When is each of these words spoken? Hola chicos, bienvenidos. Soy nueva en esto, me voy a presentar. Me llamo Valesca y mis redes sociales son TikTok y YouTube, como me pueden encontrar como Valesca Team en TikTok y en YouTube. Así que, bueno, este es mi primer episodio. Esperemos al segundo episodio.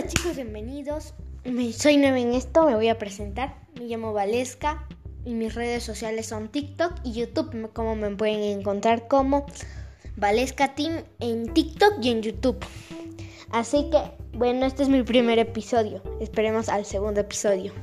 Hola 0.00 0.08
chicos, 0.08 0.36
bienvenidos. 0.36 1.12
Soy 1.76 1.98
nueva 1.98 2.18
en 2.18 2.32
esto, 2.32 2.64
me 2.64 2.74
voy 2.74 2.88
a 2.88 2.96
presentar. 2.96 3.54
Me 3.78 3.84
llamo 3.84 4.14
Valesca 4.14 4.88
y 5.26 5.34
mis 5.34 5.54
redes 5.54 5.82
sociales 5.82 6.24
son 6.24 6.48
TikTok 6.48 6.94
y 7.04 7.12
YouTube, 7.12 7.70
como 7.74 7.96
me 7.96 8.08
pueden 8.16 8.40
encontrar 8.60 9.08
como 9.08 9.44
Valesca 10.16 10.74
Team 10.74 11.04
en 11.18 11.52
TikTok 11.52 11.96
y 12.00 12.12
en 12.12 12.22
YouTube. 12.22 12.56
Así 13.50 13.90
que, 13.90 14.00
bueno, 14.32 14.64
este 14.64 14.84
es 14.84 14.88
mi 14.88 15.02
primer 15.02 15.38
episodio. 15.38 16.02
Esperemos 16.18 16.70
al 16.70 16.86
segundo 16.86 17.20
episodio. 17.20 17.74